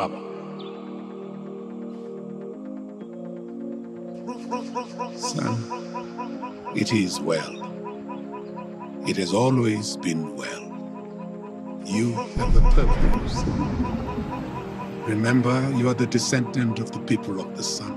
Baba. 0.00 0.18
Son, 5.18 6.72
it 6.74 6.94
is 6.94 7.20
well. 7.20 7.54
It 9.06 9.18
has 9.18 9.34
always 9.34 9.98
been 9.98 10.34
well. 10.36 10.64
You 11.84 12.14
have 12.14 12.56
a 12.56 12.62
purpose. 12.70 13.44
Remember, 15.06 15.70
you 15.76 15.90
are 15.90 15.94
the 15.94 16.06
descendant 16.06 16.78
of 16.78 16.92
the 16.92 17.00
people 17.00 17.38
of 17.38 17.54
the 17.54 17.62
sun. 17.62 17.94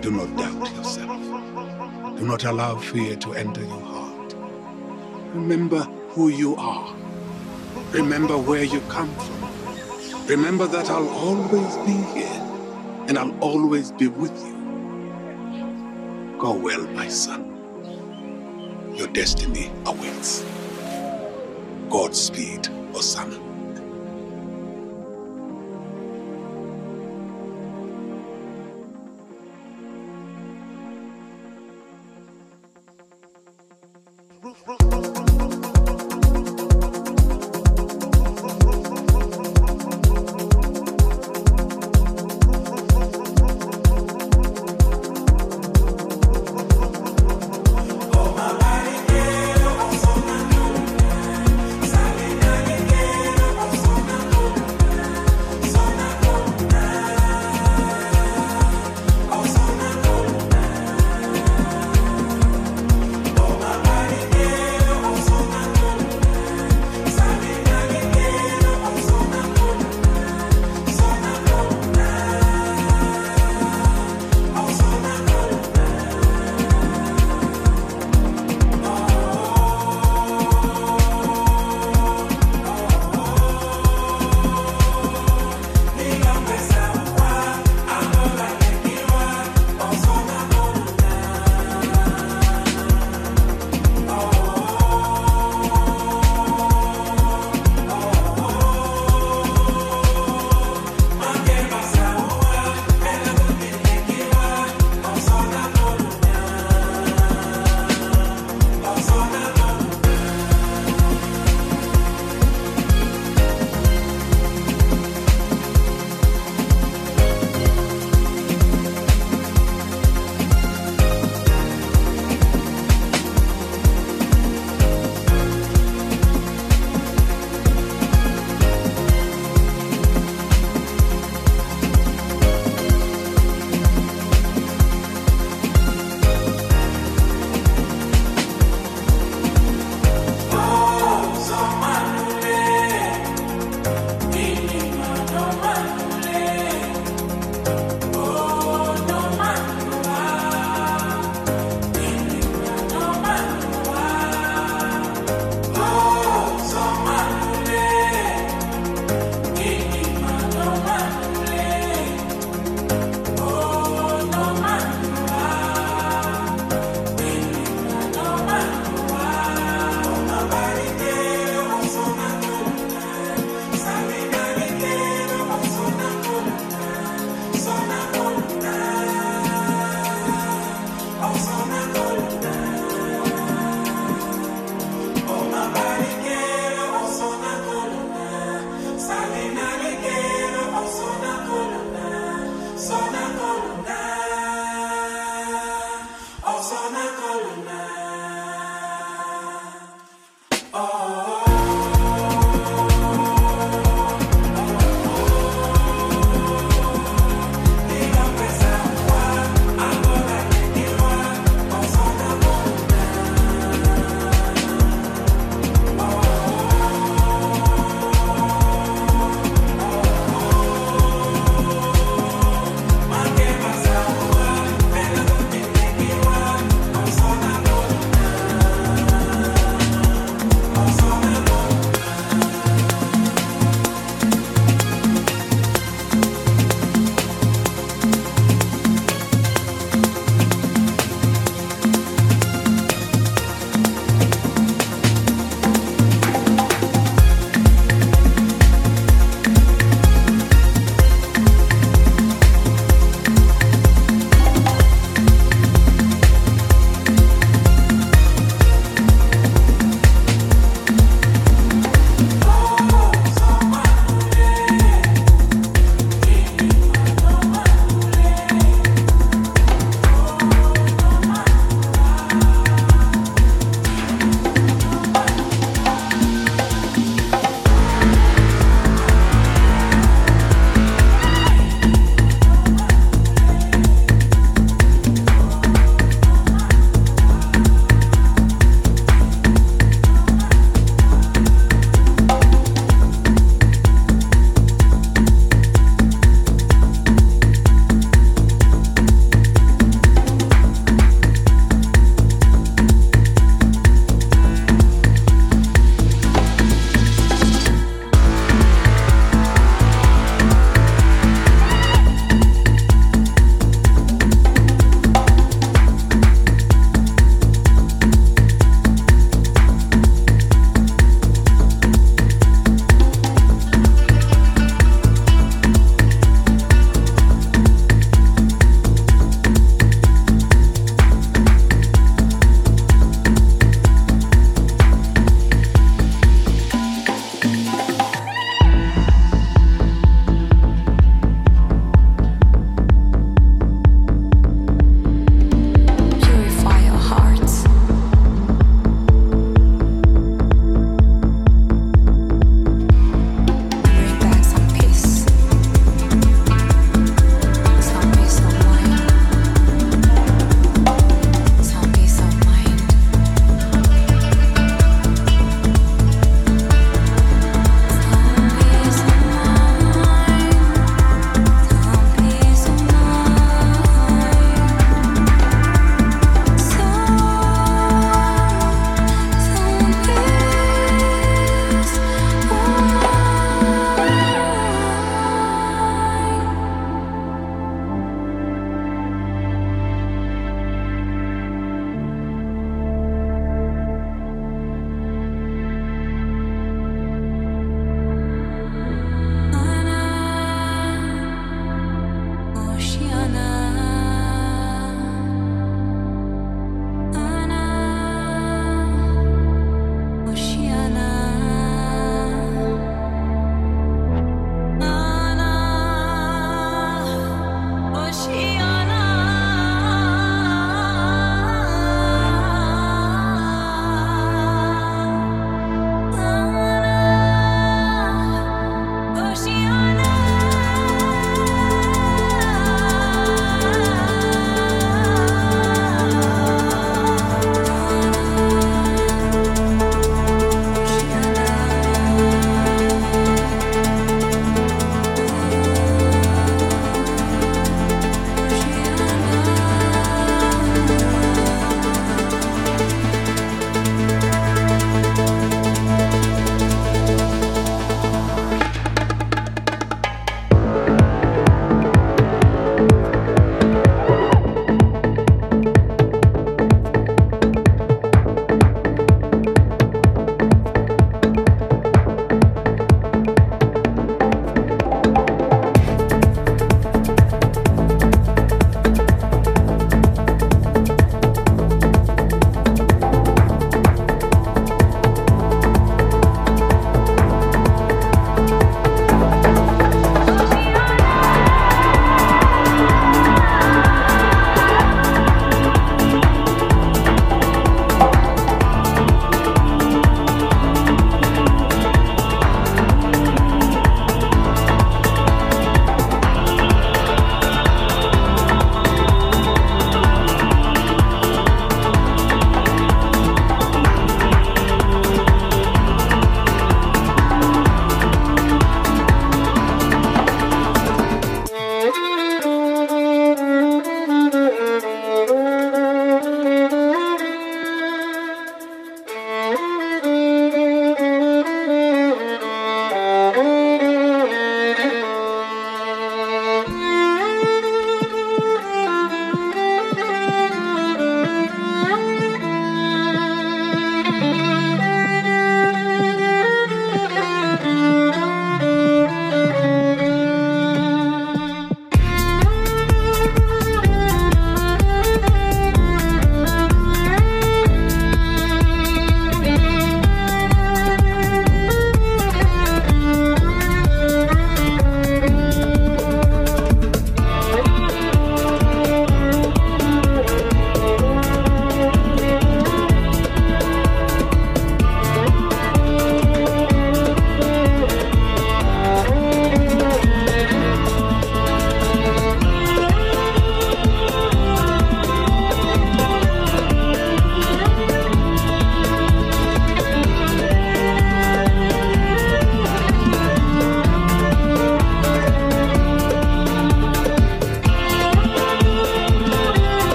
Do 0.00 0.10
not 0.10 0.36
doubt 0.36 0.74
yourself. 0.74 2.18
Do 2.18 2.26
not 2.26 2.42
allow 2.42 2.78
fear 2.78 3.14
to 3.14 3.34
enter 3.34 3.60
your 3.60 3.80
heart. 3.80 4.34
Remember 5.34 5.84
who 6.14 6.30
you 6.30 6.56
are. 6.56 6.96
Remember 7.92 8.36
where 8.36 8.64
you 8.64 8.80
come 8.88 9.14
from. 9.14 9.47
Remember 10.28 10.66
that 10.66 10.90
I'll 10.90 11.08
always 11.08 11.76
be 11.86 11.96
here 12.12 12.42
and 13.08 13.18
I'll 13.18 13.34
always 13.40 13.92
be 13.92 14.08
with 14.08 14.36
you. 14.44 16.36
Go 16.38 16.52
well, 16.52 16.86
my 16.88 17.08
son. 17.08 17.46
Your 18.94 19.08
destiny 19.08 19.70
awaits. 19.86 20.44
Godspeed, 21.88 22.64
Osama. 22.92 23.47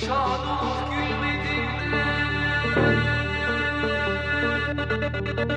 Şadof 0.00 0.90
gülmedin 0.96 1.88
de 5.48 5.53